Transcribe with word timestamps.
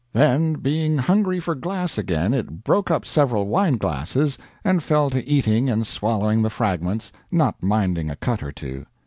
Then, 0.13 0.53
being 0.55 0.97
hungry 0.97 1.39
for 1.39 1.53
glass 1.53 1.95
again, 1.99 2.33
it 2.33 2.63
broke 2.63 2.89
up 2.89 3.05
several 3.05 3.45
wine 3.45 3.77
glasses, 3.77 4.35
and 4.63 4.81
fell 4.81 5.11
to 5.11 5.23
eating 5.29 5.69
and 5.69 5.85
swallowing 5.85 6.41
the 6.41 6.49
fragments, 6.49 7.11
not 7.31 7.61
minding 7.61 8.09
a 8.09 8.15
cut 8.15 8.41
or 8.41 8.51
two. 8.51 8.87